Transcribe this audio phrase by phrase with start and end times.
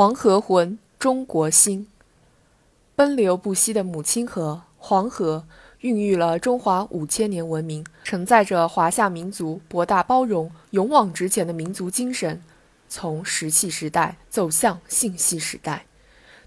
[0.00, 1.86] 黄河魂，中国心。
[2.96, 5.44] 奔流不息的母亲河黄河，
[5.80, 12.42] 孕育了中华五千年文明，承载着华夏民族博大包容、勇往直前的民族精神，
[12.88, 15.84] 从石器时代走向信息时代。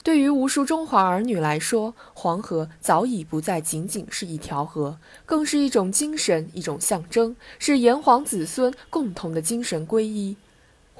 [0.02, 4.98] 对于无数中华儿女来说，黄河早已不再仅仅是一条河，
[5.28, 10.38] 更是一种精神、一种象征，是炎黄子孙共同的精神皈依。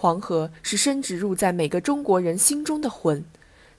[0.04, 3.24] 黄河是深植入在每个中国人心中的魂，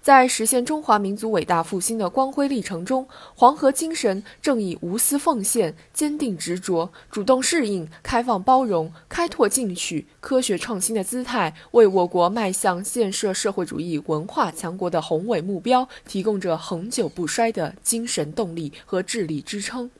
[0.00, 19.90] 在实现中华民族伟大复兴的光辉历程中，黄河精神正以无私奉献、坚定执着、主动适应、开放包容、开拓进取、科学创新的姿态，为我国迈向建设社会主义文化强国的宏伟目标提供着恒久不衰的精神动力和智力支撑。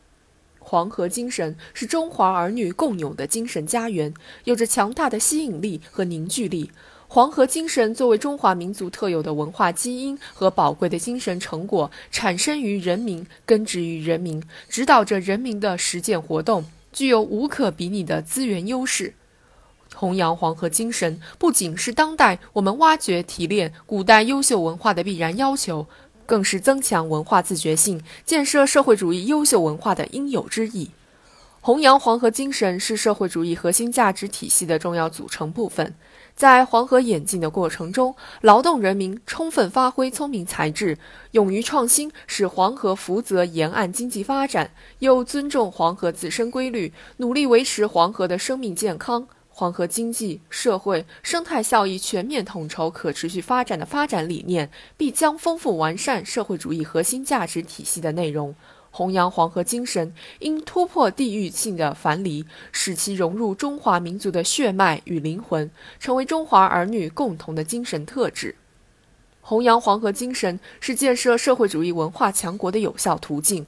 [0.66, 4.14] 黄河精神是中华儿女共有的精神家园，
[4.44, 6.70] 有着强大的吸引力和凝聚力。
[7.06, 19.12] 黄河精神作为中华民族特有的文化基因和宝贵的精神成果，产生于人民，根植于人民，指导着人民的实践活动，具有无可比拟的资源优势。
[19.94, 25.86] 弘扬黄河精神，不仅是当代我们挖掘提炼古代优秀文化的必然要求。
[26.26, 30.90] 更是增强文化自觉性、建设社会主义优秀文化的应有之义。
[31.60, 35.94] 弘扬黄河精神是社会主义核心价值体系的重要组成部分。
[36.36, 40.98] 在黄河演进的过程中，劳动人民充分发挥聪明才智，
[41.30, 44.66] 勇于创新，使黄河福泽沿岸经济发展；
[44.98, 49.26] 又尊重黄河自身规律，努力维持黄河的生命健康。
[49.56, 58.52] 黄河经济社会生态效益全面统筹可持续发展的发展理念，必将丰富完善社会主义核心价值体系的内容。
[58.90, 68.56] 弘扬黄河精神，应突破地域性的樊篱，使其融入中华民族的血脉与灵魂，成为中华儿女共同的精神特质。
[69.40, 73.64] 弘扬黄河精神是建设社会主义文化强国的有效途径。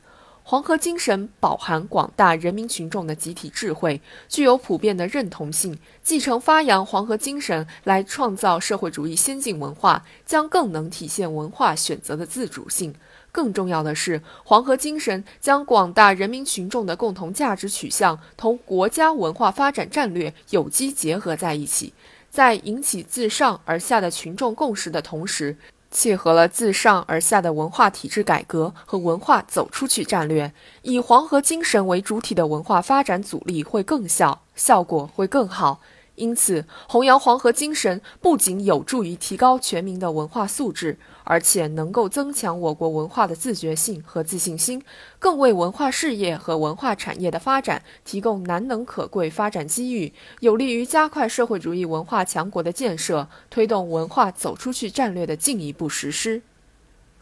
[0.49, 5.77] 黄河精神饱含广大人民群众的集体智慧，具有普遍的认同性。
[6.05, 12.95] 继承发扬黄河精神来创造社会主义先进文化，将更能体现文化选择的自主性。
[13.33, 21.93] 更重要的是，黄河精神将广大人民群众的共同价值取向同国家文化发展战略有机结合在一起，
[22.31, 25.57] 在引起自上而下的群众共识的同时。
[25.97, 30.53] 契合了自上而下的文化体制改革和文化走出去战略，
[30.83, 35.81] 以黄河精神为主体的文化发展阻力会更小，效果会更好。
[36.17, 44.83] 因此，弘扬黄河精神不仅有助于提高全民的文化素质，而且能够增强我国文化的自觉性和自信心，
[45.19, 56.43] 更为文化事业和文化产业的发展提供难能可贵发展机遇，有利于加快社会主义文化强国的建设，推动文化走出去战略的进一步实施。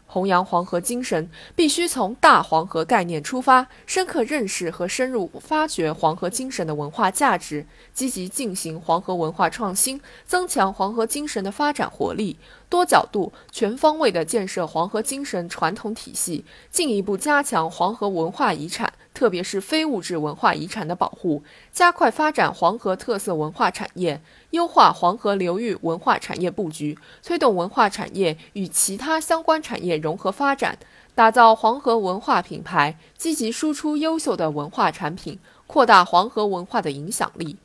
[0.07, 12.37] 弘扬黄河精神，必须从大黄河概念出发，深刻认识和深入发掘黄河精神的文化价值，积极进行黄河文化创新，增强黄河精神的发展活力，
[12.69, 18.93] 多角度、全方位地建设黄河精神传统体系，进一步加强黄河文化遗产。
[19.15, 24.21] 特别是非物质文化遗产的保护，加快发展黄河特色文化产业，
[24.51, 30.77] 优化黄河流域文化产业布局，推动文化产业与其他相关产业融合发展，
[31.15, 37.55] 打造黄河文化品牌，积极输出优秀的文化产品，扩大黄河文化的影响力。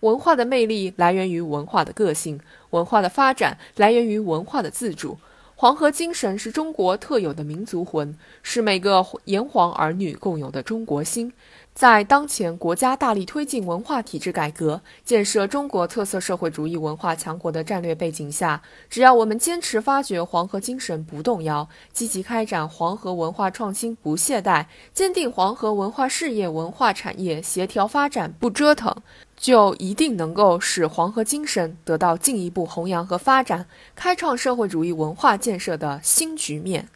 [0.00, 2.38] 文化的魅力来源于文化的个性，
[2.70, 5.18] 文化的发展来源于文化的自主。
[5.60, 11.32] 黄河精神是中国特有的民族魂，是每个炎黄儿女共有的中国心。
[11.74, 28.94] 在当前国家大力推进文化体制改革、建设中国特色社会主义文化强国的战略背景下，只要我们坚持发掘黄河精神不动摇，积极开展黄河文化创新不懈怠，坚定黄河文化事业文化产业协调发展不折腾，
[29.38, 36.88] 就一定能够使黄河精神得到进一步弘扬和发展，开创社会主义文化建设的新局面。